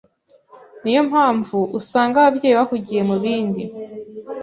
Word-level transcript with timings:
Niyo 0.81 1.01
mpamvu 1.09 1.57
usanga 1.79 2.15
ababyeyi 2.19 2.55
bahugiye 2.59 3.01
mubindi 3.09 3.63